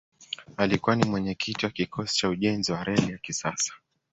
[0.57, 3.73] alikuwa ni mwenyekiti wa kikosi cha ujenzi wa reli ya kisasa